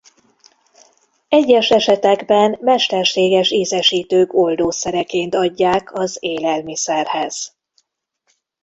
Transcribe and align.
Egyes 1.27 1.71
esetekben 1.71 2.57
mesterséges 2.61 3.51
ízesítők 3.51 4.33
oldószereként 4.33 5.35
adják 5.35 5.93
az 5.93 6.17
élelmiszerhez. 6.19 7.55